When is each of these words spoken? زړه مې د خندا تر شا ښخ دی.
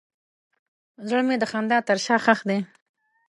زړه 1.07 1.21
مې 1.27 1.35
د 1.39 1.43
خندا 1.51 1.77
تر 1.87 1.97
شا 2.05 2.15
ښخ 2.25 2.39
دی. 2.49 2.59